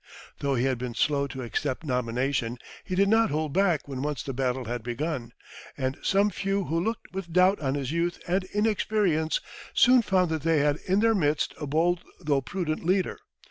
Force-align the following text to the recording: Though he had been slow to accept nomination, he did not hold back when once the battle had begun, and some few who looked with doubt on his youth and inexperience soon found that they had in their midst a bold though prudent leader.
Though 0.39 0.55
he 0.55 0.65
had 0.65 0.79
been 0.79 0.95
slow 0.95 1.27
to 1.27 1.43
accept 1.43 1.83
nomination, 1.83 2.57
he 2.83 2.95
did 2.95 3.07
not 3.07 3.29
hold 3.29 3.53
back 3.53 3.87
when 3.87 4.01
once 4.01 4.23
the 4.23 4.33
battle 4.33 4.65
had 4.65 4.81
begun, 4.81 5.31
and 5.77 5.95
some 6.01 6.31
few 6.31 6.63
who 6.63 6.83
looked 6.83 7.13
with 7.13 7.31
doubt 7.31 7.59
on 7.59 7.75
his 7.75 7.91
youth 7.91 8.19
and 8.27 8.43
inexperience 8.45 9.39
soon 9.75 10.01
found 10.01 10.31
that 10.31 10.41
they 10.41 10.57
had 10.57 10.77
in 10.87 11.01
their 11.01 11.13
midst 11.13 11.53
a 11.61 11.67
bold 11.67 12.03
though 12.19 12.41
prudent 12.41 12.83
leader. 12.83 13.19